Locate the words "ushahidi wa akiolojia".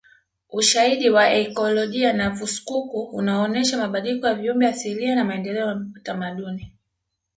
0.49-2.13